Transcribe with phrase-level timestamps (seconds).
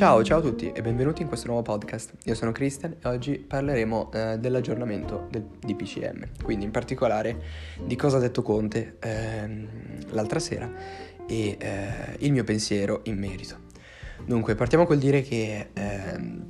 [0.00, 2.14] Ciao, ciao a tutti e benvenuti in questo nuovo podcast.
[2.24, 7.38] Io sono Christian e oggi parleremo eh, dell'aggiornamento del DPCM, quindi in particolare
[7.84, 9.68] di cosa ha detto Conte ehm,
[10.12, 10.72] l'altra sera
[11.28, 13.56] e eh, il mio pensiero in merito.
[14.24, 16.44] Dunque, partiamo col dire che ehm,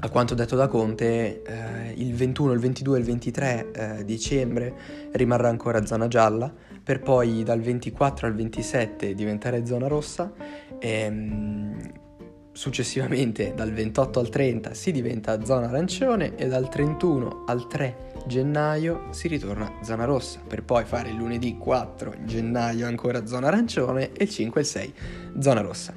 [0.00, 4.74] a quanto detto da Conte, eh, il 21, il 22 e il 23 eh, dicembre
[5.12, 6.52] rimarrà ancora zona gialla,
[6.82, 10.32] per poi dal 24 al 27 diventare zona rossa.
[10.80, 12.08] Ehm,
[12.52, 19.06] Successivamente dal 28 al 30 si diventa zona arancione e dal 31 al 3 gennaio
[19.10, 24.24] si ritorna zona rossa per poi fare il lunedì 4 gennaio ancora zona arancione e
[24.24, 24.94] il 5 e il 6
[25.38, 25.94] zona rossa.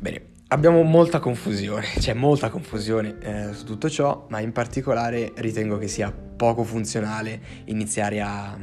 [0.00, 5.78] Bene, abbiamo molta confusione, c'è molta confusione eh, su tutto ciò, ma in particolare ritengo
[5.78, 8.56] che sia poco funzionale iniziare a,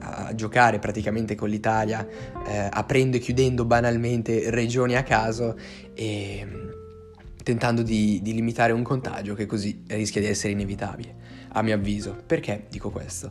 [0.00, 2.06] a giocare praticamente con l'Italia,
[2.46, 5.56] eh, aprendo e chiudendo banalmente regioni a caso
[5.94, 6.46] e
[7.42, 11.14] tentando di, di, limitare un contagio che così rischia di essere inevitabile,
[11.52, 12.16] a mio avviso.
[12.26, 13.30] Perché dico questo?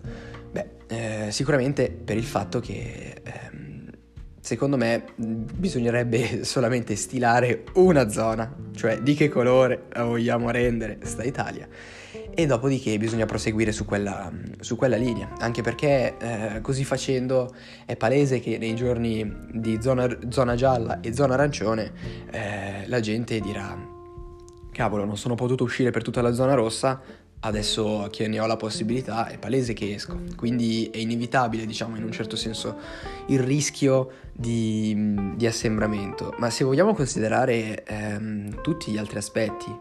[0.51, 3.89] Beh, eh, sicuramente per il fatto che ehm,
[4.39, 11.67] secondo me bisognerebbe solamente stilare una zona, cioè di che colore vogliamo rendere sta Italia
[12.33, 17.53] e dopodiché bisogna proseguire su quella, su quella linea, anche perché eh, così facendo
[17.85, 21.91] è palese che nei giorni di zona, zona gialla e zona arancione
[22.31, 23.97] eh, la gente dirà
[24.71, 27.01] cavolo non sono potuto uscire per tutta la zona rossa,
[27.41, 32.03] adesso che ne ho la possibilità è palese che esco, quindi è inevitabile diciamo in
[32.03, 32.77] un certo senso
[33.27, 39.73] il rischio di, di assembramento, ma se vogliamo considerare ehm, tutti gli altri aspetti,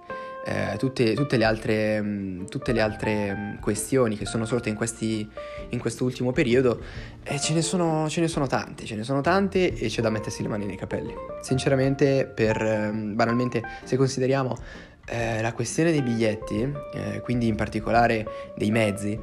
[0.48, 4.76] eh, tutte, tutte, le altre, mm, tutte, le altre, mm, questioni che sono sorte in,
[4.76, 5.28] questi,
[5.68, 6.80] in questo ultimo periodo,
[7.22, 10.08] eh, ce, ne sono, ce, ne sono, tante, ce ne sono tante e c'è da
[10.08, 11.14] mettersi le mani nei capelli.
[11.42, 14.56] Sinceramente, per, mm, banalmente, se consideriamo
[15.06, 19.20] eh, la questione dei biglietti, eh, quindi in particolare dei mezzi,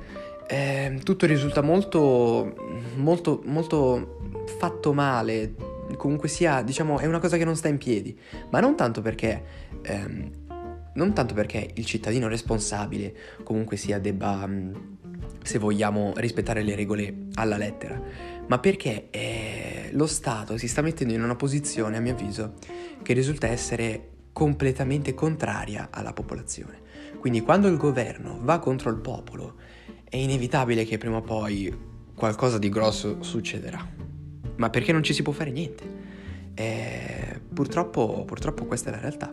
[0.47, 2.53] eh, tutto risulta molto,
[2.97, 4.19] molto, molto
[4.59, 5.55] fatto male,
[5.97, 8.15] comunque sia, diciamo, è una cosa che non sta in piedi,
[8.51, 9.43] ma non tanto perché
[9.81, 10.43] ehm,
[10.95, 14.73] non tanto perché il cittadino responsabile comunque sia debba, mm,
[15.41, 18.01] se vogliamo, rispettare le regole alla lettera,
[18.47, 22.53] ma perché eh, lo Stato si sta mettendo in una posizione, a mio avviso,
[23.01, 26.83] che risulta essere completamente contraria alla popolazione.
[27.19, 29.55] Quindi quando il governo va contro il popolo,
[30.07, 31.75] è inevitabile che prima o poi
[32.15, 33.85] qualcosa di grosso succederà.
[34.57, 35.83] Ma perché non ci si può fare niente?
[36.53, 39.29] Eh, purtroppo, purtroppo questa è la realtà.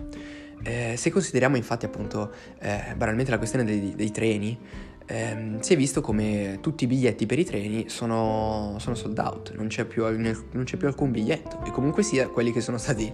[0.62, 4.58] Eh, se consideriamo infatti appunto eh, banalmente la questione dei, dei treni,
[5.06, 9.54] ehm, si è visto come tutti i biglietti per i treni sono, sono sold out,
[9.54, 13.12] non c'è, più, non c'è, più, alcun biglietto e comunque sia quelli che sono stati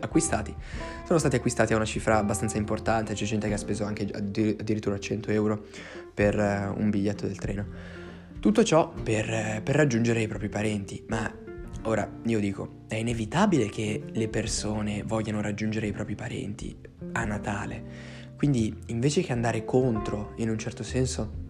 [0.00, 0.54] acquistati
[1.04, 4.98] sono stati acquistati a una cifra abbastanza importante, c'è gente che ha speso anche addirittura
[4.98, 5.64] 100 euro
[6.12, 7.66] per uh, un biglietto del treno.
[8.40, 11.30] Tutto ciò per, per raggiungere i propri parenti, ma
[11.84, 16.76] Ora, io dico, è inevitabile che le persone vogliano raggiungere i propri parenti
[17.12, 17.82] a Natale.
[18.36, 21.48] Quindi, invece che andare contro, in un certo senso,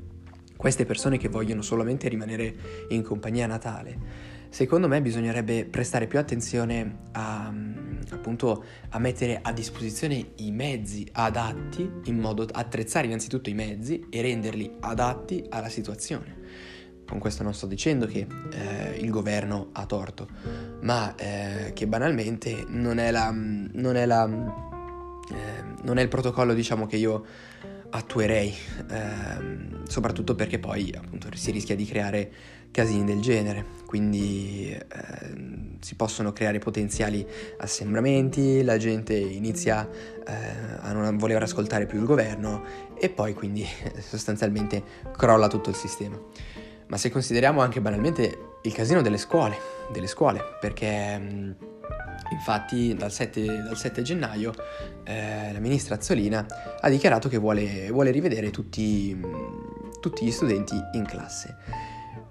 [0.56, 2.54] queste persone che vogliono solamente rimanere
[2.90, 3.98] in compagnia a Natale,
[4.50, 7.52] secondo me bisognerebbe prestare più attenzione a,
[8.10, 14.22] appunto, a mettere a disposizione i mezzi adatti, in modo attrezzare innanzitutto i mezzi e
[14.22, 16.38] renderli adatti alla situazione.
[17.10, 20.28] Con questo non sto dicendo che eh, il governo ha torto,
[20.82, 26.54] ma eh, che banalmente non è, la, non, è la, eh, non è il protocollo
[26.54, 27.24] diciamo, che io
[27.90, 28.54] attuerei,
[28.90, 32.30] ehm, soprattutto perché poi appunto si rischia di creare
[32.70, 37.26] casini del genere, quindi eh, si possono creare potenziali
[37.58, 40.32] assembramenti, la gente inizia eh,
[40.78, 42.62] a non voler ascoltare più il governo
[42.96, 43.66] e poi quindi
[43.98, 44.80] sostanzialmente
[45.16, 46.16] crolla tutto il sistema
[46.90, 49.56] ma se consideriamo anche banalmente il casino delle scuole,
[49.90, 51.56] delle scuole perché
[52.30, 54.52] infatti dal 7, dal 7 gennaio
[55.04, 56.44] eh, la ministra Azzolina
[56.80, 59.18] ha dichiarato che vuole, vuole rivedere tutti,
[60.00, 61.56] tutti gli studenti in classe.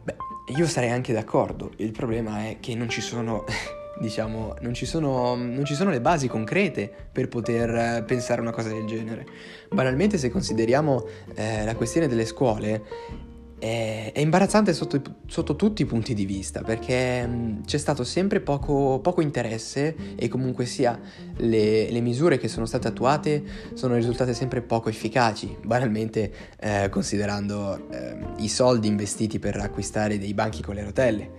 [0.04, 0.16] Beh,
[0.58, 3.46] io sarei anche d'accordo, il problema è che non ci sono
[4.00, 8.70] diciamo, non ci, sono, non ci, sono, le basi concrete per poter pensare una cosa
[8.70, 9.26] del genere.
[9.70, 11.06] Banalmente, se consideriamo
[11.36, 13.28] eh, la questione delle scuole,
[13.60, 18.40] è, è imbarazzante sotto, sotto, tutti i punti di vista perché mh, c'è stato sempre
[18.40, 21.00] poco, poco, interesse e comunque sia
[21.38, 27.90] le, le, misure che sono state attuate sono risultate sempre poco efficaci, banalmente eh, considerando
[27.90, 31.32] eh, i soldi investiti per acquistare dei banchi con le rotelle,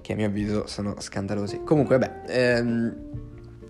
[0.00, 1.60] che a mio avviso sono scandalosi.
[1.64, 2.96] Comunque, beh, ehm,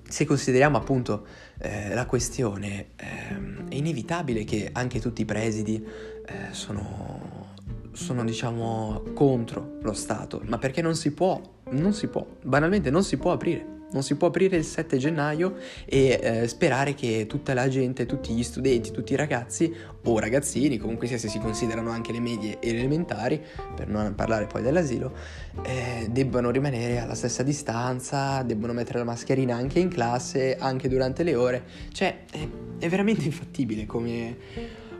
[0.08, 1.26] se consideriamo appunto
[1.58, 5.84] eh, la questione, eh, è inevitabile che anche tutti i presidi
[6.26, 7.52] eh, sono,
[7.94, 13.02] sono, diciamo, contro lo Stato, ma perché non si può, non si può, banalmente non
[13.02, 13.72] si può aprire.
[13.94, 15.54] Non si può aprire il 7 gennaio
[15.84, 20.78] e eh, sperare che tutta la gente, tutti gli studenti, tutti i ragazzi o ragazzini,
[20.78, 23.40] comunque sia se si considerano anche le medie e le elementari,
[23.76, 25.14] per non parlare poi dell'asilo,
[25.62, 31.22] eh, debbano rimanere alla stessa distanza, debbano mettere la mascherina anche in classe, anche durante
[31.22, 31.62] le ore.
[31.92, 32.48] Cioè, è,
[32.80, 34.36] è veramente infattibile come,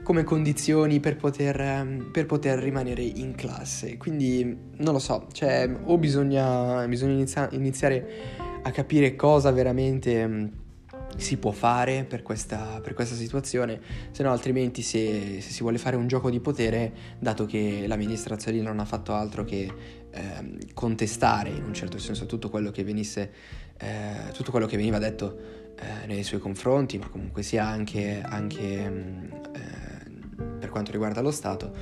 [0.04, 3.96] come condizioni per poter, per poter, rimanere in classe.
[3.96, 4.44] Quindi
[4.76, 8.06] non lo so, cioè, o bisogna, bisogna inizia- iniziare
[8.62, 10.46] a capire cosa veramente mm,
[11.16, 13.80] si può fare per questa, per questa situazione,
[14.10, 18.60] se no altrimenti se, se, si vuole fare un gioco di potere, dato che l'amministrazione
[18.60, 19.72] non ha fatto altro che
[20.10, 23.32] eh, contestare in un certo senso tutto quello che, venisse,
[23.78, 28.90] eh, tutto quello che veniva detto eh, nei suoi confronti, ma comunque sia anche, anche
[28.90, 29.24] mm,
[29.54, 29.73] eh,
[30.74, 31.72] quanto riguarda lo Stato,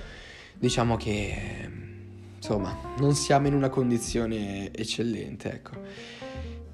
[0.59, 1.67] diciamo che
[2.37, 5.71] insomma non siamo in una condizione eccellente, ecco.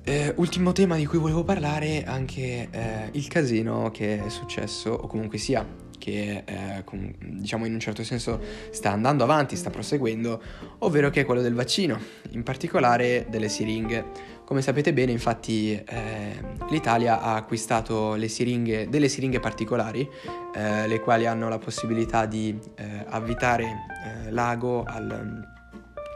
[0.03, 4.91] Eh, ultimo tema di cui volevo parlare è anche eh, il casino che è successo,
[4.91, 5.65] o comunque sia,
[5.99, 8.41] che eh, com- diciamo in un certo senso
[8.71, 10.41] sta andando avanti, sta proseguendo,
[10.79, 11.99] ovvero che è quello del vaccino,
[12.31, 14.37] in particolare delle siringhe.
[14.45, 20.09] Come sapete bene, infatti, eh, l'Italia ha acquistato siringhe, delle siringhe particolari,
[20.55, 23.97] eh, le quali hanno la possibilità di eh, avvitare
[24.31, 25.57] l'ago al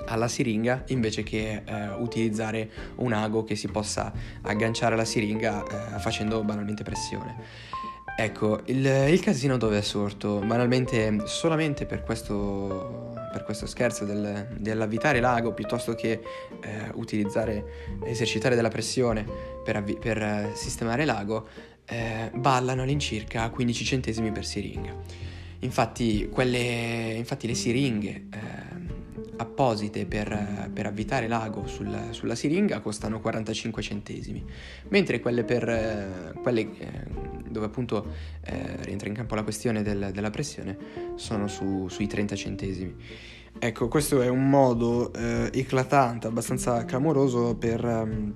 [0.06, 4.12] alla siringa invece che eh, utilizzare un ago che si possa
[4.42, 7.36] agganciare alla siringa eh, facendo banalmente pressione.
[8.14, 10.38] Ecco, il, il, casino dove è sorto?
[10.38, 16.20] Banalmente solamente per questo, per questo scherzo del, dell'avvitare l'ago piuttosto che
[16.60, 17.64] eh, utilizzare,
[18.04, 19.24] esercitare della pressione
[19.64, 21.48] per, avvi- per eh, sistemare l'ago,
[21.86, 24.94] eh, ballano all'incirca 15 centesimi per siringa.
[25.60, 28.81] Infatti, quelle, infatti le siringhe eh,
[29.42, 34.44] apposite per, per avvitare l'ago sul, sulla siringa costano 45 centesimi,
[34.88, 37.04] mentre quelle, per, quelle eh,
[37.48, 38.06] dove appunto
[38.44, 40.76] eh, rientra in campo la questione del, della pressione
[41.16, 42.94] sono su, sui 30 centesimi.
[43.58, 48.34] Ecco, questo è un modo eh, eclatante, abbastanza clamoroso per um,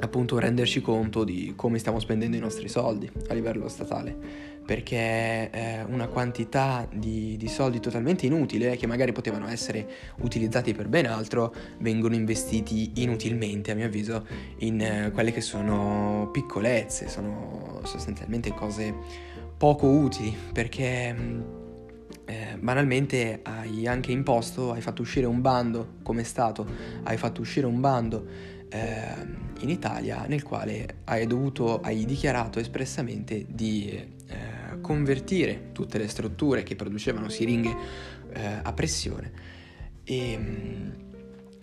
[0.00, 4.48] appunto renderci conto di come stiamo spendendo i nostri soldi a livello statale.
[4.64, 9.88] Perché è una quantità di, di, soldi totalmente inutile che magari potevano essere
[10.20, 14.24] utilizzati per ben altro vengono investiti inutilmente a mio avviso
[14.58, 18.94] in eh, quelle che sono piccolezze, sono sostanzialmente cose
[19.56, 20.36] poco utili.
[20.52, 21.16] Perché
[22.30, 26.64] eh, banalmente hai anche imposto, hai fatto uscire un bando come Stato,
[27.02, 28.24] hai fatto uscire un bando
[28.68, 29.14] eh,
[29.58, 36.62] in Italia nel quale hai dovuto, hai dichiarato espressamente di eh, convertire tutte le strutture
[36.62, 37.76] che producevano siringhe
[38.32, 39.32] eh, a pressione.
[40.04, 41.09] E mm,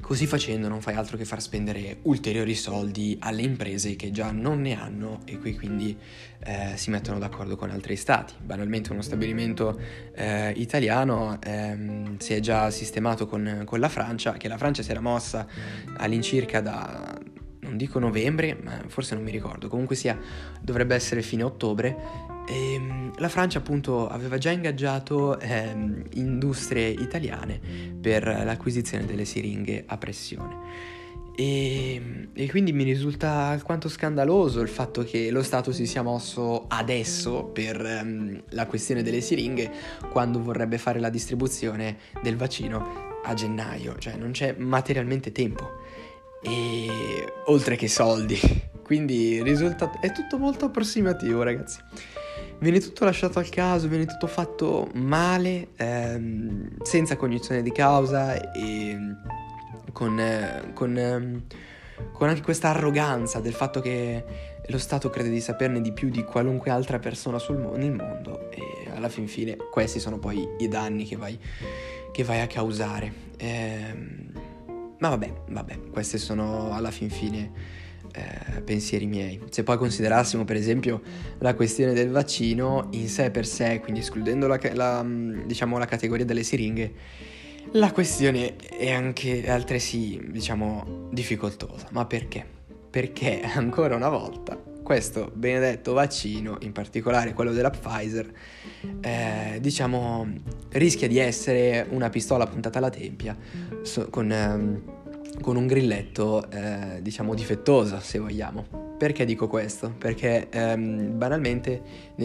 [0.08, 4.62] così facendo non fai altro che far spendere ulteriori soldi alle imprese che già non
[4.62, 5.98] ne hanno e qui quindi
[6.46, 8.34] eh, si mettono d'accordo con altri stati.
[8.42, 9.78] Banalmente uno stabilimento
[10.16, 14.92] eh, italiano ehm, si è già sistemato con, con la Francia, che la Francia si
[14.92, 15.46] era mossa
[15.98, 17.20] all'incirca da,
[17.68, 20.18] non dico novembre, ma forse non mi ricordo, comunque sia
[20.60, 21.96] dovrebbe essere fine ottobre.
[22.50, 27.60] Ehm, la Francia appunto aveva già ingaggiato ehm, industrie italiane
[28.00, 30.96] per l'acquisizione delle siringhe a pressione.
[31.40, 36.66] E, e, quindi mi risulta alquanto scandaloso il fatto che lo Stato si sia mosso
[36.68, 39.72] adesso per um, la questione delle siringhe
[40.10, 45.86] quando vorrebbe fare la distribuzione del vaccino a gennaio, cioè non c'è materialmente tempo
[46.48, 48.40] e oltre che soldi.
[48.84, 51.80] Quindi risultato è tutto molto approssimativo, ragazzi
[52.60, 58.98] viene tutto lasciato al caso, viene tutto fatto male, ehm, senza cognizione di causa e
[59.92, 61.44] con, eh, con, ehm,
[62.12, 64.24] con anche questa arroganza del fatto che
[64.68, 68.90] lo Stato crede di saperne di più di qualunque altra persona mo- nel mondo e
[68.94, 71.40] alla fin fine questi sono poi i danni che vai,
[72.12, 73.12] che vai a causare.
[73.38, 74.32] Ehm,
[75.00, 77.52] ma vabbè, vabbè, queste sono alla fin fine
[78.14, 79.40] eh, pensieri miei.
[79.50, 81.02] Se poi considerassimo per esempio
[81.40, 85.06] la questione del vaccino in sé per sé, quindi escludendo la, la,
[85.46, 86.94] diciamo, la categoria delle siringhe,
[87.72, 91.88] la questione è anche altresì, diciamo, difficoltosa.
[91.92, 92.46] Ma perché?
[92.90, 98.32] Perché ancora una volta questo benedetto vaccino, in particolare quello della Pfizer,
[99.02, 100.26] eh, diciamo,
[100.70, 103.36] rischia di essere una pistola puntata alla tempia
[103.82, 104.32] so, con...
[104.32, 104.82] Ehm,
[105.40, 108.96] con un grilletto, eh, diciamo, difettoso, se vogliamo.
[108.98, 109.94] Perché dico questo?
[109.96, 111.82] Perché ehm, banalmente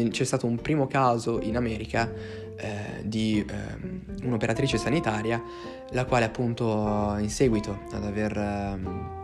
[0.09, 2.11] c'è stato un primo caso in America
[2.57, 5.42] eh, di ehm, un'operatrice sanitaria
[5.90, 9.22] la quale appunto in seguito ad aver, ehm,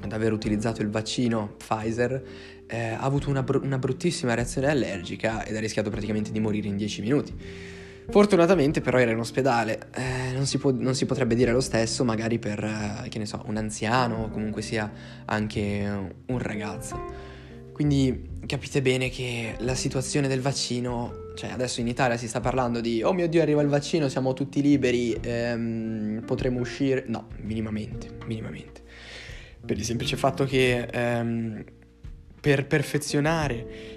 [0.00, 2.22] ad aver utilizzato il vaccino Pfizer
[2.66, 6.68] eh, ha avuto una, br- una bruttissima reazione allergica ed ha rischiato praticamente di morire
[6.68, 7.34] in 10 minuti.
[8.08, 12.04] Fortunatamente però era in ospedale, eh, non, si può, non, si potrebbe dire lo stesso
[12.04, 14.90] magari per, eh, che ne so, un anziano o comunque sia
[15.24, 17.24] anche un ragazzo.
[17.72, 22.80] Quindi capite bene che la situazione del vaccino, cioè adesso in Italia si sta parlando
[22.80, 27.04] di oh mio Dio arriva il vaccino, siamo tutti liberi, ehm, potremo uscire.
[27.08, 28.82] No, minimamente, minimamente.
[29.66, 31.64] Per il semplice fatto che ehm,
[32.40, 33.96] per perfezionare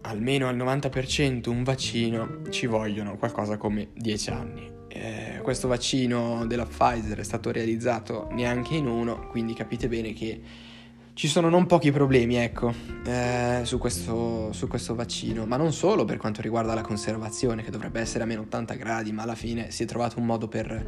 [0.00, 4.72] almeno al 90% un vaccino ci vogliono qualcosa come 10 anni.
[4.88, 10.40] Eh, questo vaccino della Pfizer è stato realizzato neanche in uno, quindi capite bene che
[11.14, 12.72] ci sono non pochi problemi, ecco,
[13.06, 17.70] eh, su, questo, su, questo, vaccino, ma non solo per quanto riguarda la conservazione, che
[17.70, 20.84] dovrebbe essere a meno 80 gradi, ma alla fine si è trovato un modo per,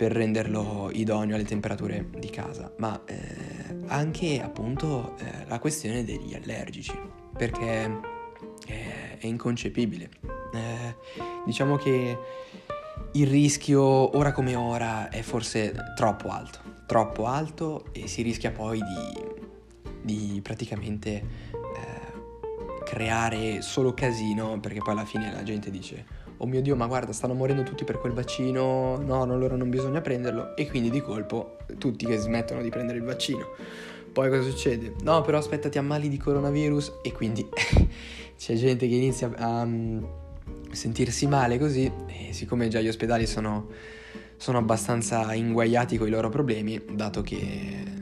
[0.00, 6.32] per renderlo idoneo alle temperature di casa, ma eh, anche appunto eh, la questione degli
[6.32, 6.98] allergici,
[7.36, 7.84] perché
[8.66, 10.08] è, è inconcepibile.
[10.54, 10.96] Eh,
[11.44, 12.18] diciamo che
[13.12, 13.82] il rischio
[14.16, 20.40] ora come ora è forse troppo alto, troppo alto e si rischia poi di, di
[20.40, 26.74] praticamente eh, creare solo casino perché poi alla fine la gente dice oh mio dio
[26.74, 30.90] ma guarda stanno morendo tutti per quel vaccino, no, allora non bisogna prenderlo e quindi
[30.90, 33.46] di colpo tutti che smettono di prendere il vaccino.
[34.12, 34.94] Poi cosa succede?
[35.02, 37.46] No però aspetta ti ammali di coronavirus e quindi
[38.36, 40.06] c'è gente che inizia a um,
[40.72, 43.68] sentirsi male così e siccome già gli ospedali sono,
[44.36, 47.98] sono abbastanza inguaiati con i loro problemi, dato che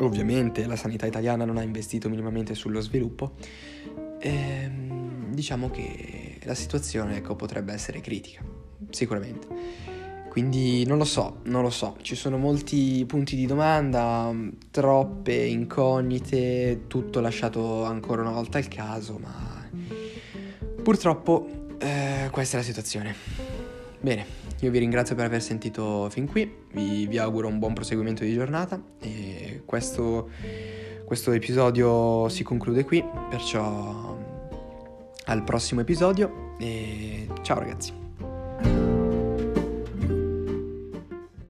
[0.00, 3.32] ovviamente la sanità italiana non ha investito minimamente sullo sviluppo,
[4.18, 8.42] ehm, diciamo che la situazione ecco, potrebbe essere critica,
[8.90, 9.84] sicuramente.
[10.28, 14.30] Quindi non lo so, non lo so, ci sono molti punti di domanda,
[14.70, 19.56] troppe incognite, tutto lasciato ancora una volta al caso, ma
[20.86, 23.12] Purtroppo eh, questa è la situazione.
[24.00, 24.24] Bene,
[24.60, 28.32] io vi ringrazio per aver sentito fin qui, vi, vi auguro un buon proseguimento di
[28.32, 30.30] giornata e questo,
[31.04, 34.16] questo episodio si conclude qui, perciò
[35.26, 38.95] al prossimo episodio e ciao ragazzi.